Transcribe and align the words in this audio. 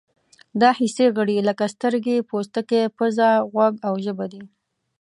دا 0.61 0.69
حسي 0.79 1.05
غړي 1.15 1.37
لکه 1.47 1.65
سترګې، 1.75 2.25
پوستکی، 2.29 2.83
پزه، 2.97 3.29
غوږ 3.51 3.73
او 3.87 3.93
ژبه 4.05 4.25
دي. 4.31 4.41